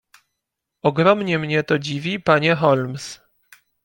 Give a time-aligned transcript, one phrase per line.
[0.81, 3.21] "Ogromnie mnie to dziwi, panie Holmes."